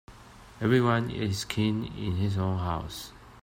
Every 0.59 0.81
one 0.81 1.11
is 1.11 1.45
king 1.45 1.85
in 1.95 2.13
his 2.15 2.35
own 2.35 2.57
house. 2.57 3.11